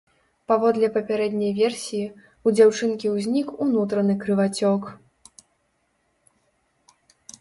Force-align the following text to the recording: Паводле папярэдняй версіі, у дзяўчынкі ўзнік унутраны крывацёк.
Паводле 0.51 0.87
папярэдняй 0.95 1.51
версіі, 1.61 2.05
у 2.49 2.55
дзяўчынкі 2.59 3.07
ўзнік 3.15 3.47
унутраны 3.67 4.19
крывацёк. 4.25 4.89